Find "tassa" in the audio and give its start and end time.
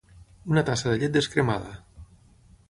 0.69-0.89